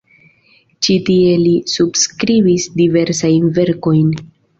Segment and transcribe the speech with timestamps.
[0.85, 4.09] Ĉi tie li subskribis diversajn verkojn.